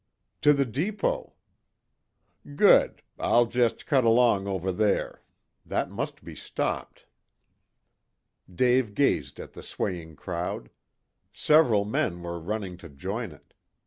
"To 0.41 0.51
the 0.51 0.65
depot." 0.65 1.33
"Good. 2.55 3.03
I'll 3.19 3.45
just 3.45 3.85
cut 3.85 4.03
along 4.03 4.47
over 4.47 4.71
there. 4.71 5.21
That 5.63 5.91
must 5.91 6.23
be 6.23 6.33
stopped." 6.33 7.05
Dave 8.51 8.95
gazed 8.95 9.39
at 9.39 9.53
the 9.53 9.61
swaying 9.61 10.15
crowd. 10.15 10.71
Several 11.31 11.85
men 11.85 12.23
were 12.23 12.39
running 12.39 12.77
to 12.77 12.89
join 12.89 13.31
it. 13.31 13.53